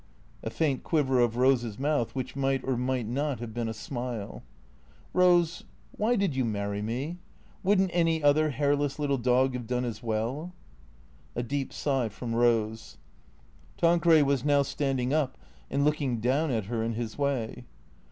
(A 0.41 0.49
faint 0.49 0.81
quiver 0.83 1.19
of 1.19 1.37
Rose's 1.37 1.77
mouth 1.77 2.15
which 2.15 2.35
might 2.35 2.63
or 2.67 2.75
might 2.75 3.05
not 3.07 3.39
have 3.39 3.53
been 3.53 3.69
a 3.69 3.71
smile.)" 3.71 4.41
Rose, 5.13 5.63
why 5.95 6.15
did 6.15 6.35
you 6.35 6.43
marry 6.43 6.81
me? 6.81 7.19
Would 7.63 7.79
n't 7.79 7.91
any 7.93 8.23
other 8.23 8.49
hairless 8.49 8.97
little 8.97 9.19
dog 9.19 9.53
have 9.53 9.67
done 9.67 9.85
as 9.85 10.01
well?" 10.01 10.53
(A 11.35 11.43
deep 11.43 11.71
sigh 11.71 12.09
from 12.09 12.33
Rose.) 12.33 12.97
Tanqueray 13.77 14.23
was 14.23 14.43
now 14.43 14.63
standing 14.63 15.13
up 15.13 15.37
and 15.69 15.85
looking 15.85 16.19
down 16.19 16.49
at 16.49 16.65
her 16.65 16.81
in 16.81 16.93
his 16.93 17.19
way. 17.19 17.65